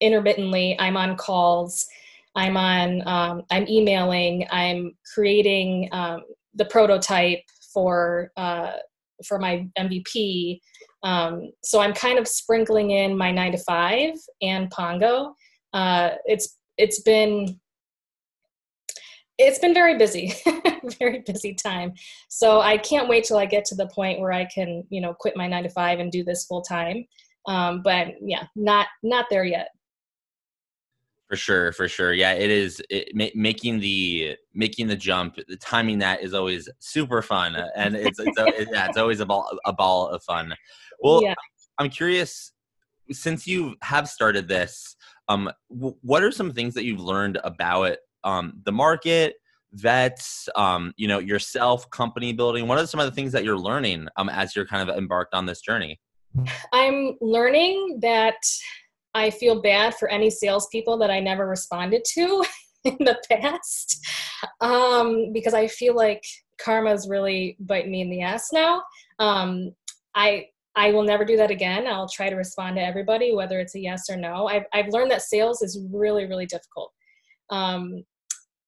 intermittently 0.00 0.76
i'm 0.80 0.96
on 0.96 1.16
calls 1.16 1.86
i'm 2.36 2.56
on 2.56 3.06
um, 3.06 3.42
i'm 3.50 3.66
emailing 3.68 4.46
i'm 4.50 4.92
creating 5.14 5.88
um, 5.92 6.22
the 6.54 6.64
prototype 6.64 7.42
for 7.72 8.30
uh, 8.36 8.72
for 9.26 9.38
my 9.38 9.66
MVP. 9.78 10.60
Um, 11.02 11.50
so 11.62 11.80
I'm 11.80 11.94
kind 11.94 12.18
of 12.18 12.28
sprinkling 12.28 12.90
in 12.90 13.16
my 13.16 13.30
nine 13.30 13.52
to 13.52 13.58
five 13.58 14.14
and 14.42 14.70
Pongo. 14.70 15.34
Uh, 15.72 16.10
it's 16.24 16.58
it's 16.76 17.00
been 17.02 17.58
it's 19.40 19.58
been 19.58 19.74
very 19.74 19.96
busy, 19.96 20.34
very 20.98 21.20
busy 21.20 21.54
time. 21.54 21.94
So 22.28 22.60
I 22.60 22.76
can't 22.76 23.08
wait 23.08 23.24
till 23.24 23.38
I 23.38 23.46
get 23.46 23.64
to 23.66 23.74
the 23.74 23.86
point 23.88 24.20
where 24.20 24.32
I 24.32 24.44
can, 24.44 24.84
you 24.90 25.00
know, 25.00 25.14
quit 25.14 25.36
my 25.36 25.46
nine 25.46 25.62
to 25.62 25.70
five 25.70 25.98
and 25.98 26.12
do 26.12 26.22
this 26.22 26.44
full 26.44 26.62
time. 26.62 27.06
Um, 27.46 27.82
but 27.82 28.08
yeah, 28.20 28.44
not 28.54 28.88
not 29.02 29.26
there 29.30 29.44
yet. 29.44 29.68
For 31.28 31.36
sure, 31.36 31.72
for 31.72 31.88
sure. 31.88 32.12
Yeah, 32.12 32.32
it 32.32 32.50
is 32.50 32.82
it, 32.90 33.14
ma- 33.14 33.34
making 33.34 33.80
the 33.80 34.36
making 34.52 34.88
the 34.88 34.96
jump. 34.96 35.36
The 35.48 35.56
timing 35.56 35.98
that 36.00 36.22
is 36.22 36.34
always 36.34 36.68
super 36.80 37.22
fun, 37.22 37.56
uh, 37.56 37.68
and 37.76 37.96
it's 37.96 38.18
it's 38.18 38.38
it, 38.38 38.68
yeah, 38.70 38.88
it's 38.88 38.98
always 38.98 39.20
a 39.20 39.26
ball 39.26 39.48
a 39.64 39.72
ball 39.72 40.08
of 40.08 40.22
fun. 40.22 40.54
Well, 41.00 41.22
yeah. 41.22 41.34
I'm 41.78 41.88
curious 41.88 42.52
since 43.10 43.46
you 43.46 43.74
have 43.80 44.08
started 44.08 44.48
this. 44.48 44.96
Um, 45.28 45.50
what 45.68 46.22
are 46.22 46.32
some 46.32 46.52
things 46.52 46.74
that 46.74 46.84
you've 46.84 47.00
learned 47.00 47.38
about 47.44 47.96
um, 48.24 48.60
the 48.64 48.72
market, 48.72 49.34
vets, 49.72 50.48
um, 50.56 50.92
you 50.96 51.08
know, 51.08 51.18
yourself, 51.18 51.88
company 51.90 52.32
building? 52.32 52.66
What 52.66 52.78
are 52.78 52.86
some 52.86 53.00
of 53.00 53.06
the 53.06 53.12
things 53.12 53.32
that 53.32 53.44
you're 53.44 53.58
learning 53.58 54.08
um, 54.16 54.28
as 54.28 54.54
you're 54.54 54.66
kind 54.66 54.88
of 54.88 54.96
embarked 54.96 55.34
on 55.34 55.46
this 55.46 55.60
journey? 55.60 56.00
I'm 56.72 57.16
learning 57.20 57.98
that 58.02 58.38
I 59.14 59.30
feel 59.30 59.60
bad 59.60 59.94
for 59.94 60.08
any 60.08 60.30
salespeople 60.30 60.98
that 60.98 61.10
I 61.10 61.20
never 61.20 61.46
responded 61.46 62.04
to 62.14 62.44
in 62.84 62.96
the 63.00 63.20
past 63.30 64.06
um, 64.60 65.32
because 65.32 65.54
I 65.54 65.66
feel 65.66 65.94
like 65.94 66.24
karma's 66.58 67.08
really 67.08 67.56
biting 67.60 67.90
me 67.90 68.02
in 68.02 68.10
the 68.10 68.22
ass 68.22 68.50
now. 68.52 68.82
Um, 69.18 69.72
I 70.14 70.46
I 70.76 70.92
will 70.92 71.02
never 71.02 71.24
do 71.24 71.36
that 71.36 71.50
again. 71.50 71.86
I'll 71.88 72.08
try 72.08 72.30
to 72.30 72.36
respond 72.36 72.76
to 72.76 72.82
everybody, 72.82 73.34
whether 73.34 73.58
it's 73.58 73.74
a 73.74 73.80
yes 73.80 74.08
or 74.08 74.16
no. 74.16 74.46
I've 74.46 74.64
I've 74.72 74.88
learned 74.88 75.10
that 75.10 75.22
sales 75.22 75.62
is 75.62 75.80
really 75.92 76.26
really 76.26 76.46
difficult. 76.46 76.92
Um, 77.50 78.04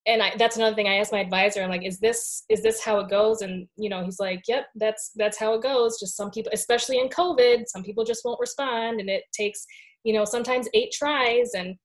and 0.07 0.21
I, 0.21 0.33
that's 0.37 0.57
another 0.57 0.75
thing 0.75 0.89
I 0.89 0.97
asked 0.97 1.13
my 1.13 1.21
advisor. 1.21 1.63
I'm 1.63 1.71
like, 1.71 1.85
is 1.87 2.01
this 2.01 2.45
is 2.49 2.63
this 2.63 2.83
how 2.83 2.99
it 2.99 3.09
goes? 3.09 3.43
And 3.43 3.69
you 3.77 3.89
know, 3.89 4.05
he's 4.05 4.19
like, 4.19 4.43
yep, 4.49 4.67
that's 4.75 5.13
that's 5.15 5.39
how 5.39 5.55
it 5.55 5.63
goes. 5.63 6.01
Just 6.01 6.17
some 6.17 6.31
people, 6.31 6.51
especially 6.53 6.99
in 6.99 7.09
COVID, 7.09 7.65
some 7.69 7.85
people 7.85 8.05
just 8.05 8.25
won't 8.25 8.41
respond, 8.41 9.01
and 9.01 9.09
it 9.09 9.23
takes 9.33 9.65
you 10.05 10.13
know 10.13 10.25
sometimes 10.25 10.69
eight 10.75 10.93
tries 10.93 11.53
and 11.55 11.77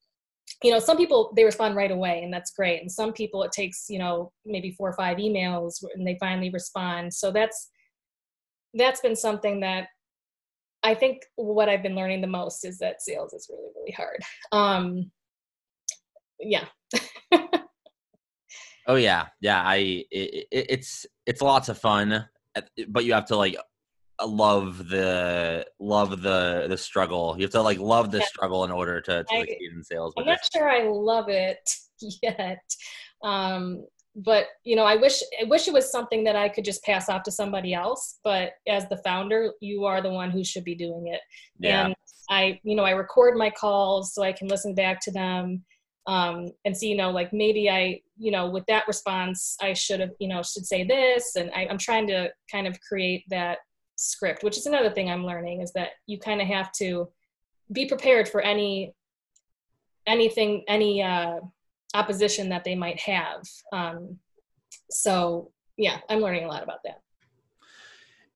you 0.64 0.72
know 0.72 0.80
some 0.80 0.98
people 0.98 1.34
they 1.36 1.44
respond 1.44 1.76
right 1.76 1.92
away 1.92 2.24
and 2.24 2.34
that's 2.34 2.52
great 2.52 2.82
and 2.82 2.92
some 2.92 3.14
people 3.14 3.44
it 3.44 3.52
takes 3.52 3.86
you 3.90 4.00
know 4.00 4.32
maybe 4.46 4.72
four 4.72 4.90
or 4.90 4.94
five 4.94 5.18
emails 5.18 5.84
and 5.94 6.08
they 6.08 6.18
finally 6.20 6.50
respond 6.50 7.14
so 7.14 7.32
that's 7.32 7.70
that's 8.74 9.02
been 9.02 9.16
something 9.16 9.60
that 9.60 9.88
i 10.84 10.94
think 10.94 11.22
what 11.36 11.70
i've 11.70 11.84
been 11.84 11.96
learning 11.96 12.22
the 12.22 12.28
most 12.28 12.66
is 12.66 12.78
that 12.78 13.02
sales 13.02 13.34
is 13.34 13.50
really 13.50 13.72
really 13.76 13.92
hard 13.92 14.22
um 14.52 15.12
yeah 16.40 16.66
oh 18.88 18.96
yeah 18.96 19.28
yeah 19.42 19.62
i 19.64 20.06
it, 20.12 20.48
it, 20.52 20.66
it's 20.70 21.06
it's 21.26 21.42
lots 21.42 21.70
of 21.70 21.78
fun 21.78 22.26
but 22.90 23.06
you 23.06 23.14
have 23.14 23.26
to 23.26 23.36
like 23.36 23.56
love 24.26 24.90
the 24.90 25.66
love 25.80 26.22
the 26.22 26.66
the 26.70 26.78
struggle. 26.78 27.36
You 27.38 27.44
have 27.44 27.52
to 27.52 27.62
like 27.62 27.80
love 27.80 28.12
the 28.12 28.20
yeah. 28.20 28.26
struggle 28.26 28.64
in 28.64 28.72
order 28.72 29.02
to, 29.02 29.24
to 29.24 29.34
I, 29.34 29.42
succeed 29.42 29.72
in 29.76 29.84
sales. 29.84 30.14
I'm 30.18 30.26
not 30.26 30.40
sure 30.52 30.70
I 30.70 30.88
love 30.88 31.30
it 31.30 31.70
yet. 32.22 32.64
Um, 33.24 33.86
but 34.16 34.46
you 34.64 34.76
know, 34.76 34.86
I 34.86 34.96
wish 34.96 35.22
I 35.40 35.46
wish 35.46 35.68
it 35.68 35.74
was 35.74 35.92
something 35.92 36.24
that 36.24 36.36
I 36.36 36.50
could 36.50 36.66
just 36.66 36.84
pass 36.84 37.10
off 37.10 37.24
to 37.24 37.32
somebody 37.32 37.74
else. 37.74 38.20
But 38.24 38.54
as 38.68 38.88
the 38.90 38.98
founder, 38.98 39.52
you 39.62 39.86
are 39.86 40.02
the 40.02 40.10
one 40.10 40.32
who 40.32 40.44
should 40.44 40.64
be 40.64 40.76
doing 40.76 41.08
it. 41.08 41.22
Yeah. 41.60 41.86
And 41.86 41.96
I, 42.30 42.60
you 42.64 42.76
know, 42.76 42.84
I 42.84 42.92
record 42.92 43.38
my 43.38 43.50
calls 43.50 44.14
so 44.14 44.24
I 44.24 44.34
can 44.34 44.48
listen 44.48 44.74
back 44.74 45.00
to 45.02 45.12
them 45.12 45.64
um, 46.08 46.52
and 46.64 46.76
see, 46.76 46.88
you 46.88 46.96
know, 46.96 47.12
like 47.12 47.34
maybe 47.34 47.70
I, 47.70 48.02
you 48.18 48.32
know, 48.32 48.50
with 48.50 48.66
that 48.68 48.88
response, 48.88 49.58
I 49.62 49.74
should 49.74 50.00
have, 50.00 50.12
you 50.20 50.30
know, 50.30 50.42
should 50.42 50.66
say 50.66 50.86
this. 50.86 51.36
And 51.36 51.52
I, 51.54 51.68
I'm 51.70 51.78
trying 51.78 52.08
to 52.08 52.32
kind 52.50 52.66
of 52.66 52.80
create 52.80 53.26
that 53.30 53.60
script, 53.98 54.42
which 54.42 54.58
is 54.58 54.66
another 54.66 54.90
thing 54.90 55.10
I'm 55.10 55.26
learning 55.26 55.62
is 55.62 55.74
that 55.74 55.90
you 56.06 56.18
kind 56.18 56.42
of 56.42 56.48
have 56.48 56.72
to 56.74 57.10
be 57.72 57.86
prepared 57.86 58.30
for 58.30 58.42
any 58.42 58.94
anything 60.08 60.64
any 60.70 61.04
uh, 61.04 61.40
opposition 61.94 62.48
that 62.50 62.64
they 62.64 62.76
might 62.76 63.00
have. 63.02 63.44
Um, 63.74 64.18
so 64.90 65.52
yeah, 65.76 65.98
I'm 66.10 66.20
learning 66.20 66.46
a 66.46 66.48
lot 66.48 66.64
about 66.64 66.80
that. 66.86 67.02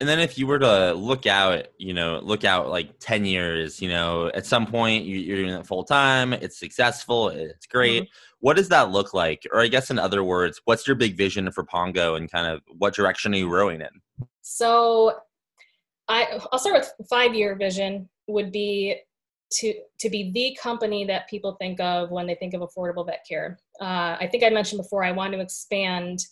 And 0.01 0.10
then 0.10 0.20
if 0.20 0.36
you 0.36 0.48
were 0.48 0.58
to 0.58 0.93
look 0.93 1.27
out, 1.27 1.67
you 1.77 1.93
know, 1.93 2.20
look 2.24 2.43
out 2.43 2.70
like 2.70 2.96
10 3.00 3.24
years, 3.24 3.79
you 3.79 3.88
know, 3.88 4.31
at 4.34 4.48
some 4.48 4.65
point 4.65 5.05
you're 5.05 5.38
doing 5.38 5.53
it 5.53 5.67
full 5.67 5.84
time, 5.84 6.34
it's 6.34 6.58
successful, 6.58 7.29
it's 7.29 7.67
great. 7.67 8.03
Mm-hmm. 8.03 8.12
What 8.39 8.58
does 8.58 8.70
that 8.70 8.89
look 8.89 9.13
like? 9.13 9.46
Or 9.51 9.62
I 9.62 9.67
guess 9.67 9.91
in 9.91 10.00
other 10.00 10.24
words, 10.24 10.60
what's 10.65 10.88
your 10.88 10.96
big 10.96 11.15
vision 11.15 11.51
for 11.51 11.63
Pongo 11.63 12.15
and 12.15 12.31
kind 12.31 12.48
of 12.48 12.62
what 12.79 12.96
direction 12.96 13.31
are 13.36 13.38
you 13.38 13.48
rowing 13.48 13.79
in? 13.79 14.01
So 14.41 15.20
I, 16.08 16.39
I'll 16.51 16.58
start 16.58 16.79
with 16.79 17.08
five 17.08 17.36
year 17.36 17.53
vision 17.55 18.10
would 18.25 18.51
be 18.51 18.96
to 19.51 19.74
to 20.00 20.10
be 20.10 20.31
the 20.31 20.58
company 20.60 21.05
that 21.05 21.29
people 21.29 21.58
think 21.60 21.79
of 21.79 22.10
when 22.10 22.25
they 22.25 22.34
think 22.34 22.55
of 22.55 22.62
affordable 22.62 23.05
vet 23.05 23.24
care. 23.29 23.60
Uh, 23.79 24.17
I 24.20 24.27
think 24.31 24.43
I 24.43 24.50
mentioned 24.50 24.81
before 24.81 25.03
I 25.03 25.12
want 25.12 25.34
to 25.34 25.39
expand 25.39 26.25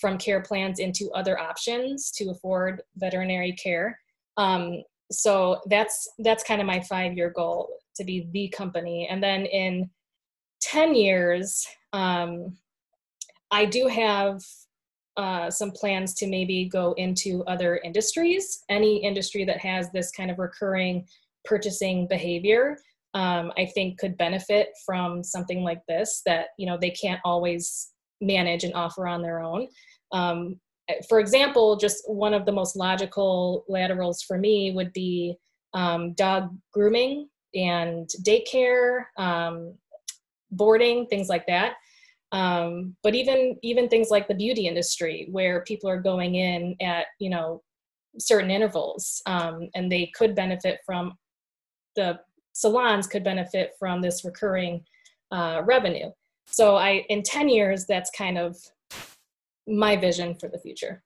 from 0.00 0.18
care 0.18 0.42
plans 0.42 0.78
into 0.78 1.10
other 1.14 1.38
options 1.38 2.10
to 2.12 2.30
afford 2.30 2.82
veterinary 2.96 3.52
care. 3.52 3.98
Um, 4.36 4.82
so 5.10 5.60
that's 5.68 6.08
that's 6.18 6.44
kind 6.44 6.60
of 6.60 6.66
my 6.66 6.80
five 6.80 7.16
year 7.16 7.30
goal 7.30 7.68
to 7.96 8.04
be 8.04 8.28
the 8.32 8.48
company, 8.48 9.06
and 9.10 9.22
then 9.22 9.46
in 9.46 9.90
ten 10.60 10.94
years, 10.94 11.66
um, 11.92 12.56
I 13.50 13.66
do 13.66 13.86
have 13.86 14.40
uh, 15.16 15.50
some 15.50 15.70
plans 15.70 16.14
to 16.14 16.26
maybe 16.26 16.64
go 16.64 16.92
into 16.94 17.44
other 17.44 17.76
industries. 17.84 18.64
Any 18.68 18.96
industry 18.96 19.44
that 19.44 19.58
has 19.58 19.90
this 19.92 20.10
kind 20.10 20.30
of 20.30 20.38
recurring 20.38 21.06
purchasing 21.44 22.08
behavior, 22.08 22.76
um, 23.12 23.52
I 23.56 23.66
think 23.66 23.98
could 23.98 24.16
benefit 24.16 24.70
from 24.84 25.22
something 25.22 25.62
like 25.62 25.82
this 25.86 26.22
that 26.26 26.48
you 26.58 26.66
know 26.66 26.78
they 26.80 26.90
can't 26.90 27.20
always 27.24 27.93
manage 28.20 28.64
and 28.64 28.74
offer 28.74 29.06
on 29.06 29.22
their 29.22 29.40
own. 29.40 29.68
Um, 30.12 30.60
for 31.08 31.18
example, 31.18 31.76
just 31.76 32.08
one 32.08 32.34
of 32.34 32.44
the 32.44 32.52
most 32.52 32.76
logical 32.76 33.64
laterals 33.68 34.22
for 34.22 34.38
me 34.38 34.72
would 34.72 34.92
be 34.92 35.36
um, 35.72 36.12
dog 36.12 36.56
grooming 36.72 37.28
and 37.54 38.08
daycare, 38.22 39.04
um, 39.16 39.74
boarding, 40.50 41.06
things 41.06 41.28
like 41.28 41.46
that. 41.46 41.74
Um, 42.32 42.96
but 43.02 43.14
even 43.14 43.56
even 43.62 43.88
things 43.88 44.10
like 44.10 44.26
the 44.26 44.34
beauty 44.34 44.66
industry, 44.66 45.28
where 45.30 45.62
people 45.62 45.88
are 45.88 46.00
going 46.00 46.34
in 46.34 46.76
at 46.80 47.06
you 47.20 47.30
know 47.30 47.62
certain 48.18 48.50
intervals, 48.50 49.22
um, 49.26 49.68
and 49.74 49.90
they 49.90 50.10
could 50.16 50.34
benefit 50.34 50.80
from 50.84 51.16
the 51.96 52.18
salons 52.52 53.06
could 53.06 53.24
benefit 53.24 53.72
from 53.78 54.00
this 54.00 54.24
recurring 54.24 54.84
uh, 55.30 55.62
revenue. 55.64 56.10
So 56.46 56.76
I 56.76 57.04
in 57.08 57.22
ten 57.22 57.48
years, 57.48 57.86
that's 57.86 58.10
kind 58.10 58.38
of 58.38 58.56
my 59.66 59.96
vision 59.96 60.34
for 60.34 60.48
the 60.48 60.58
future. 60.58 61.02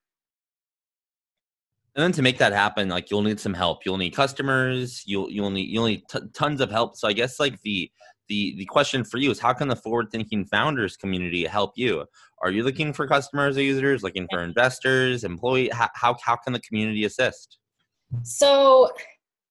And 1.95 2.04
then 2.04 2.12
to 2.12 2.23
make 2.23 2.38
that 2.38 2.52
happen, 2.52 2.88
like 2.88 3.11
you'll 3.11 3.23
need 3.23 3.40
some 3.40 3.54
help. 3.54 3.85
You'll 3.85 3.97
need 3.97 4.14
customers. 4.14 5.02
You'll 5.07 5.30
you'll 5.30 5.50
need 5.50 5.68
you'll 5.71 5.87
need 5.87 6.02
t- 6.11 6.21
tons 6.35 6.61
of 6.61 6.71
help. 6.71 6.97
So 6.97 7.09
I 7.09 7.12
guess 7.12 7.40
like 7.40 7.61
the 7.62 7.90
the 8.28 8.54
the 8.57 8.64
question 8.66 9.04
for 9.04 9.18
you 9.18 9.30
is 9.30 9.40
how 9.40 9.52
can 9.52 9.68
the 9.68 9.76
forward 9.76 10.11
thinking 10.11 10.45
founders 10.45 10.97
community 10.97 11.45
help 11.45 11.73
you 11.76 12.04
are 12.42 12.50
you 12.50 12.62
looking 12.62 12.92
for 12.92 13.07
customers 13.07 13.57
or 13.57 13.62
users 13.62 14.02
looking 14.02 14.26
for 14.30 14.42
investors 14.42 15.25
employee 15.25 15.71
how, 15.73 15.88
how, 15.95 16.16
how 16.23 16.37
can 16.37 16.52
the 16.52 16.61
community 16.61 17.04
assist 17.04 17.59
so 18.23 18.90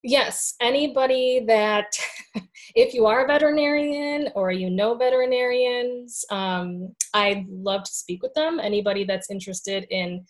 yes 0.08 0.56
anybody 0.62 1.44
that 1.48 1.88
if 2.76 2.94
you 2.94 3.06
are 3.06 3.26
a 3.26 3.28
veterinarian 3.28 4.30
or 4.36 4.52
you 4.52 4.70
know 4.70 4.96
veterinarians 4.96 6.26
um, 6.32 6.94
i'd 7.14 7.46
love 7.50 7.84
to 7.84 7.92
speak 7.92 8.22
with 8.24 8.34
them. 8.34 8.60
Anybody 8.60 9.04
that's 9.04 9.30
interested 9.30 9.86
in 9.90 10.26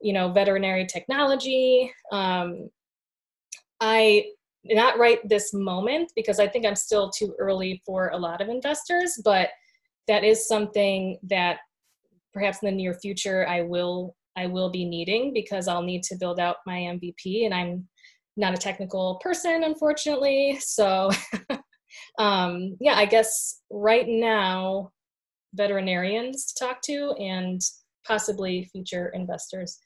you 0.00 0.12
know 0.12 0.32
veterinary 0.32 0.86
technology 0.86 1.92
um, 2.10 2.68
i 3.80 4.24
not 4.64 4.98
right 4.98 5.18
this 5.28 5.52
moment 5.52 6.12
because 6.14 6.38
I 6.38 6.46
think 6.46 6.64
I'm 6.64 6.76
still 6.76 7.10
too 7.10 7.34
early 7.38 7.82
for 7.84 8.10
a 8.10 8.16
lot 8.16 8.40
of 8.40 8.48
investors, 8.48 9.20
but 9.24 9.48
that 10.08 10.24
is 10.24 10.46
something 10.46 11.18
that 11.24 11.58
perhaps 12.32 12.58
in 12.62 12.66
the 12.66 12.76
near 12.76 12.94
future 12.94 13.46
I 13.48 13.62
will 13.62 14.16
I 14.36 14.46
will 14.46 14.70
be 14.70 14.84
needing 14.84 15.32
because 15.34 15.68
I'll 15.68 15.82
need 15.82 16.02
to 16.04 16.16
build 16.16 16.40
out 16.40 16.56
my 16.64 16.78
MVP 16.78 17.44
and 17.44 17.52
I'm 17.52 17.86
not 18.36 18.54
a 18.54 18.58
technical 18.58 19.16
person 19.22 19.64
unfortunately. 19.64 20.58
So 20.60 21.10
um, 22.18 22.76
yeah, 22.80 22.94
I 22.94 23.04
guess 23.04 23.60
right 23.70 24.06
now 24.08 24.90
veterinarians 25.54 26.46
to 26.46 26.64
talk 26.64 26.82
to 26.82 27.12
and 27.18 27.60
possibly 28.06 28.68
future 28.72 29.10
investors. 29.14 29.78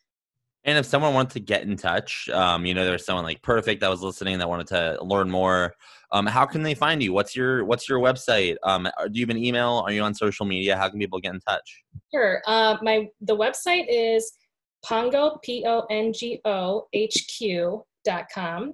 And 0.64 0.76
if 0.76 0.84
someone 0.84 1.14
wanted 1.14 1.30
to 1.34 1.40
get 1.40 1.62
in 1.62 1.76
touch, 1.76 2.28
um, 2.30 2.66
you 2.66 2.74
know, 2.74 2.84
there's 2.84 3.06
someone 3.06 3.24
like 3.24 3.40
Perfect 3.40 3.80
that 3.82 3.90
was 3.90 4.02
listening 4.02 4.38
that 4.38 4.48
wanted 4.48 4.66
to 4.68 4.98
learn 5.00 5.30
more. 5.30 5.72
Um, 6.10 6.26
how 6.26 6.44
can 6.44 6.62
they 6.62 6.74
find 6.74 7.00
you? 7.00 7.12
What's 7.12 7.36
your 7.36 7.64
What's 7.64 7.88
your 7.88 8.00
website? 8.00 8.56
Um, 8.64 8.88
do 9.12 9.20
you 9.20 9.24
have 9.24 9.30
an 9.30 9.42
email? 9.42 9.84
Are 9.86 9.92
you 9.92 10.02
on 10.02 10.12
social 10.12 10.44
media? 10.44 10.76
How 10.76 10.88
can 10.88 10.98
people 10.98 11.20
get 11.20 11.34
in 11.34 11.40
touch? 11.40 11.84
Sure. 12.12 12.42
Uh, 12.46 12.78
my 12.82 13.06
the 13.20 13.36
website 13.36 13.86
is 13.88 14.32
Pongo 14.84 15.38
P 15.44 15.64
O 15.66 15.86
N 15.88 16.12
G 16.12 16.40
O 16.44 16.88
H 16.92 17.28
Q 17.38 17.84
dot 18.06 18.26
com, 18.34 18.72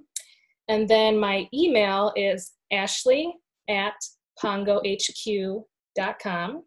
and 0.69 0.87
then 0.87 1.19
my 1.19 1.47
email 1.53 2.13
is 2.15 2.53
Ashley 2.71 3.33
at 3.69 3.95
pongohq 4.41 5.63
dot 5.95 6.15
com, 6.21 6.63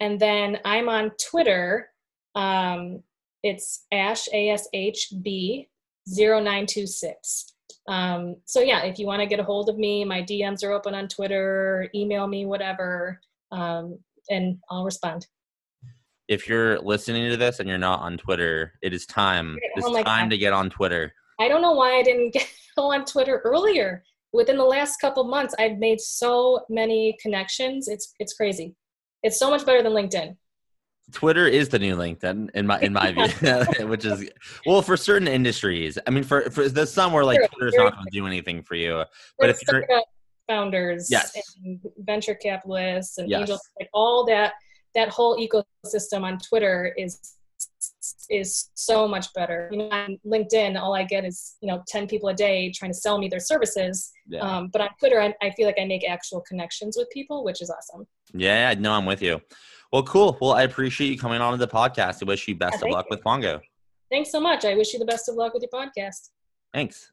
and 0.00 0.20
then 0.20 0.58
I'm 0.64 0.88
on 0.88 1.10
Twitter. 1.30 1.88
Um, 2.36 3.02
it's 3.42 3.86
Ash 3.92 4.28
A 4.32 4.50
S 4.50 4.68
H 4.72 5.12
B 5.22 5.68
0926. 6.08 7.54
Um, 7.88 8.36
so 8.44 8.60
yeah, 8.60 8.82
if 8.84 8.98
you 8.98 9.06
want 9.06 9.20
to 9.20 9.26
get 9.26 9.40
a 9.40 9.44
hold 9.44 9.68
of 9.68 9.78
me, 9.78 10.04
my 10.04 10.22
DMs 10.22 10.64
are 10.64 10.72
open 10.72 10.94
on 10.94 11.08
Twitter, 11.08 11.90
email 11.94 12.26
me, 12.26 12.46
whatever, 12.46 13.20
um, 13.52 13.98
and 14.30 14.58
I'll 14.70 14.84
respond. 14.84 15.26
If 16.28 16.48
you're 16.48 16.80
listening 16.80 17.30
to 17.30 17.36
this 17.36 17.60
and 17.60 17.68
you're 17.68 17.76
not 17.76 18.00
on 18.00 18.16
Twitter, 18.16 18.72
it 18.80 18.94
is 18.94 19.04
time. 19.04 19.58
It's 19.76 19.86
oh 19.86 19.92
time 20.02 20.26
God. 20.26 20.30
to 20.30 20.38
get 20.38 20.54
on 20.54 20.70
Twitter. 20.70 21.12
I 21.40 21.48
don't 21.48 21.62
know 21.62 21.72
why 21.72 21.96
I 21.96 22.02
didn't 22.02 22.32
get 22.32 22.48
on 22.76 23.04
Twitter 23.04 23.40
earlier. 23.44 24.02
Within 24.32 24.56
the 24.56 24.64
last 24.64 25.00
couple 25.00 25.24
months, 25.24 25.54
I've 25.58 25.78
made 25.78 26.00
so 26.00 26.64
many 26.68 27.16
connections. 27.22 27.88
It's 27.88 28.14
it's 28.18 28.34
crazy. 28.34 28.74
It's 29.22 29.38
so 29.38 29.48
much 29.48 29.64
better 29.64 29.82
than 29.82 29.92
LinkedIn. 29.92 30.36
Twitter 31.12 31.46
is 31.46 31.68
the 31.68 31.78
new 31.78 31.96
LinkedIn 31.96 32.50
in 32.54 32.66
my 32.66 32.80
in 32.80 32.92
my 32.92 33.12
view, 33.12 33.86
which 33.86 34.04
is 34.04 34.28
well 34.66 34.82
for 34.82 34.96
certain 34.96 35.28
industries. 35.28 35.98
I 36.06 36.10
mean, 36.10 36.24
for 36.24 36.50
for 36.50 36.68
there's 36.68 36.92
some 36.92 37.12
where 37.12 37.24
like 37.24 37.38
sure, 37.38 37.48
Twitter's 37.48 37.74
not 37.76 37.92
going 37.94 38.06
to 38.06 38.10
do 38.10 38.26
anything 38.26 38.62
for 38.62 38.74
you, 38.74 39.04
but 39.38 39.50
if 39.50 39.60
you're 39.70 39.86
founders, 40.48 41.10
yes. 41.10 41.32
and 41.64 41.80
venture 41.98 42.34
capitalists 42.34 43.18
and 43.18 43.28
yes. 43.28 43.40
angels, 43.40 43.60
like 43.78 43.88
all 43.92 44.24
that 44.26 44.54
that 44.94 45.08
whole 45.08 45.36
ecosystem 45.36 46.22
on 46.22 46.38
Twitter 46.38 46.94
is 46.96 47.34
is 48.30 48.70
so 48.74 49.06
much 49.08 49.32
better. 49.34 49.68
You 49.72 49.78
know, 49.78 49.88
on 49.90 50.18
LinkedIn, 50.26 50.80
all 50.80 50.94
I 50.94 51.04
get 51.04 51.24
is 51.24 51.56
you 51.60 51.68
know 51.68 51.82
ten 51.86 52.06
people 52.06 52.28
a 52.28 52.34
day 52.34 52.70
trying 52.72 52.92
to 52.92 52.98
sell 52.98 53.18
me 53.18 53.28
their 53.28 53.40
services. 53.40 54.10
Yeah. 54.26 54.40
Um, 54.40 54.68
but 54.72 54.80
on 54.80 54.88
Twitter, 54.98 55.20
I, 55.20 55.34
I 55.42 55.50
feel 55.50 55.66
like 55.66 55.78
I 55.80 55.84
make 55.84 56.08
actual 56.08 56.40
connections 56.42 56.96
with 56.96 57.08
people, 57.10 57.44
which 57.44 57.60
is 57.62 57.70
awesome. 57.70 58.06
Yeah, 58.32 58.70
I 58.70 58.74
know 58.74 58.92
I'm 58.92 59.06
with 59.06 59.22
you. 59.22 59.40
Well, 59.92 60.02
cool. 60.02 60.36
Well, 60.40 60.52
I 60.52 60.62
appreciate 60.62 61.08
you 61.08 61.18
coming 61.18 61.40
on 61.40 61.52
to 61.52 61.58
the 61.58 61.68
podcast. 61.68 62.22
I 62.22 62.26
wish 62.26 62.48
you 62.48 62.56
best 62.56 62.78
yeah, 62.80 62.88
of 62.88 62.92
luck 62.92 63.06
you. 63.10 63.16
with 63.16 63.24
Pongo. 63.24 63.60
Thanks 64.10 64.30
so 64.30 64.40
much. 64.40 64.64
I 64.64 64.74
wish 64.74 64.92
you 64.92 64.98
the 64.98 65.04
best 65.04 65.28
of 65.28 65.36
luck 65.36 65.54
with 65.54 65.62
your 65.62 65.70
podcast. 65.70 66.30
Thanks. 66.72 67.12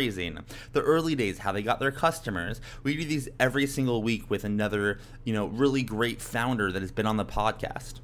fundraising, 0.00 0.42
the 0.72 0.80
early 0.80 1.14
days, 1.14 1.38
how 1.38 1.52
they 1.52 1.62
got 1.62 1.80
their 1.80 1.92
customers. 1.92 2.60
We 2.82 2.96
do 2.96 3.04
these 3.04 3.28
every 3.38 3.66
single 3.66 4.02
week 4.02 4.30
with 4.30 4.44
another, 4.44 4.98
you 5.24 5.32
know, 5.32 5.46
really 5.46 5.82
great 5.82 6.20
founder 6.20 6.72
that 6.72 6.82
has 6.82 6.92
been 6.92 7.06
on 7.06 7.16
the 7.16 7.24
podcast. 7.24 8.00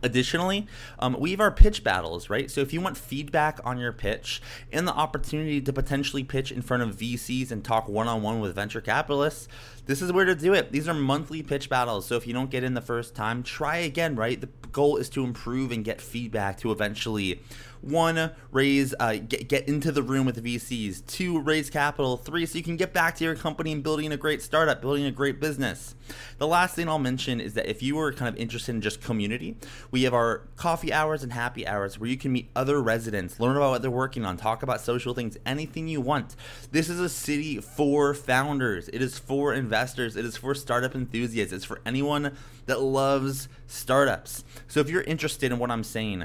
Additionally, 0.00 0.68
um, 1.00 1.16
we 1.18 1.32
have 1.32 1.40
our 1.40 1.50
pitch 1.50 1.82
battles, 1.82 2.30
right? 2.30 2.48
So 2.52 2.60
if 2.60 2.72
you 2.72 2.80
want 2.80 2.96
feedback 2.96 3.58
on 3.64 3.78
your 3.78 3.92
pitch 3.92 4.40
and 4.70 4.86
the 4.86 4.92
opportunity 4.92 5.60
to 5.60 5.72
potentially 5.72 6.22
pitch 6.22 6.52
in 6.52 6.62
front 6.62 6.84
of 6.84 6.94
VCs 6.96 7.50
and 7.50 7.64
talk 7.64 7.88
one 7.88 8.06
on 8.06 8.22
one 8.22 8.38
with 8.38 8.54
venture 8.54 8.80
capitalists, 8.80 9.48
this 9.88 10.02
is 10.02 10.12
where 10.12 10.26
to 10.26 10.34
do 10.34 10.52
it. 10.52 10.70
These 10.70 10.86
are 10.86 10.92
monthly 10.92 11.42
pitch 11.42 11.70
battles. 11.70 12.06
So 12.06 12.16
if 12.16 12.26
you 12.26 12.34
don't 12.34 12.50
get 12.50 12.62
in 12.62 12.74
the 12.74 12.82
first 12.82 13.14
time, 13.14 13.42
try 13.42 13.78
again, 13.78 14.16
right? 14.16 14.38
The 14.38 14.50
goal 14.70 14.98
is 14.98 15.08
to 15.10 15.24
improve 15.24 15.72
and 15.72 15.82
get 15.82 15.98
feedback 16.02 16.58
to 16.58 16.70
eventually 16.70 17.40
one, 17.80 18.32
raise, 18.50 18.94
uh, 18.98 19.14
get, 19.14 19.48
get 19.48 19.68
into 19.68 19.92
the 19.92 20.02
room 20.02 20.26
with 20.26 20.42
VCs. 20.44 21.06
Two, 21.06 21.40
raise 21.40 21.70
capital. 21.70 22.16
Three, 22.16 22.46
so 22.46 22.58
you 22.58 22.64
can 22.64 22.76
get 22.76 22.92
back 22.92 23.16
to 23.16 23.24
your 23.24 23.34
company 23.34 23.72
and 23.72 23.82
building 23.82 24.12
a 24.12 24.16
great 24.16 24.42
startup, 24.42 24.80
building 24.80 25.04
a 25.04 25.10
great 25.10 25.40
business. 25.40 25.94
The 26.38 26.46
last 26.46 26.74
thing 26.74 26.88
I'll 26.88 26.98
mention 26.98 27.40
is 27.40 27.54
that 27.54 27.66
if 27.66 27.82
you 27.82 27.98
are 27.98 28.12
kind 28.12 28.28
of 28.28 28.40
interested 28.40 28.74
in 28.74 28.80
just 28.80 29.00
community, 29.00 29.56
we 29.90 30.02
have 30.04 30.14
our 30.14 30.42
coffee 30.56 30.92
hours 30.92 31.22
and 31.22 31.32
happy 31.32 31.66
hours 31.66 31.98
where 31.98 32.08
you 32.08 32.16
can 32.16 32.32
meet 32.32 32.50
other 32.56 32.82
residents, 32.82 33.38
learn 33.38 33.56
about 33.56 33.70
what 33.70 33.82
they're 33.82 33.90
working 33.90 34.24
on, 34.24 34.36
talk 34.36 34.62
about 34.62 34.80
social 34.80 35.14
things, 35.14 35.36
anything 35.46 35.88
you 35.88 36.00
want. 36.00 36.34
This 36.72 36.88
is 36.88 37.00
a 37.00 37.08
city 37.08 37.60
for 37.60 38.14
founders. 38.14 38.88
It 38.88 39.02
is 39.02 39.18
for 39.18 39.54
investors. 39.78 40.16
It 40.16 40.24
is 40.24 40.36
for 40.36 40.56
startup 40.56 40.96
enthusiasts. 40.96 41.52
It's 41.52 41.64
for 41.64 41.80
anyone 41.86 42.36
that 42.66 42.80
loves 42.80 43.48
startups. 43.68 44.42
So 44.66 44.80
if 44.80 44.90
you're 44.90 45.02
interested 45.02 45.52
in 45.52 45.60
what 45.60 45.70
I'm 45.70 45.84
saying, 45.84 46.24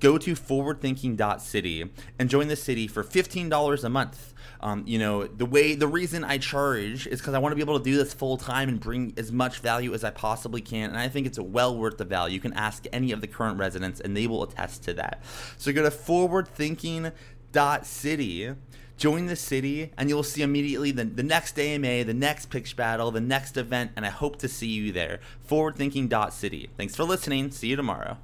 go 0.00 0.16
to 0.16 0.32
forwardthinking.city 0.32 1.90
and 2.18 2.30
join 2.30 2.48
the 2.48 2.56
city 2.56 2.86
for 2.86 3.04
$15 3.04 3.84
a 3.84 3.88
month. 3.90 4.32
Um, 4.60 4.84
you 4.86 4.98
know, 4.98 5.26
the 5.26 5.44
way, 5.44 5.74
the 5.74 5.86
reason 5.86 6.24
I 6.24 6.38
charge 6.38 7.06
is 7.06 7.20
because 7.20 7.34
I 7.34 7.38
want 7.38 7.52
to 7.52 7.56
be 7.56 7.62
able 7.62 7.78
to 7.78 7.84
do 7.84 7.98
this 7.98 8.14
full 8.14 8.38
time 8.38 8.70
and 8.70 8.80
bring 8.80 9.12
as 9.18 9.30
much 9.30 9.58
value 9.58 9.92
as 9.92 10.02
I 10.02 10.08
possibly 10.08 10.62
can. 10.62 10.88
And 10.88 10.98
I 10.98 11.08
think 11.08 11.26
it's 11.26 11.38
well 11.38 11.76
worth 11.76 11.98
the 11.98 12.06
value. 12.06 12.32
You 12.32 12.40
can 12.40 12.54
ask 12.54 12.86
any 12.90 13.12
of 13.12 13.20
the 13.20 13.26
current 13.26 13.58
residents 13.58 14.00
and 14.00 14.16
they 14.16 14.26
will 14.26 14.44
attest 14.44 14.82
to 14.84 14.94
that. 14.94 15.22
So 15.58 15.74
go 15.74 15.82
to 15.82 15.90
forwardthinking.city 15.90 18.54
join 18.96 19.26
the 19.26 19.36
city 19.36 19.90
and 19.96 20.08
you'll 20.08 20.22
see 20.22 20.42
immediately 20.42 20.90
the, 20.90 21.04
the 21.04 21.22
next 21.22 21.58
AMA, 21.58 22.04
the 22.04 22.14
next 22.14 22.46
pitch 22.46 22.76
battle, 22.76 23.10
the 23.10 23.20
next 23.20 23.56
event, 23.56 23.92
and 23.96 24.06
I 24.06 24.10
hope 24.10 24.36
to 24.38 24.48
see 24.48 24.68
you 24.68 24.92
there. 24.92 25.20
Forwardthinking.city. 25.48 26.70
Thanks 26.76 26.96
for 26.96 27.04
listening. 27.04 27.50
See 27.50 27.68
you 27.68 27.76
tomorrow. 27.76 28.18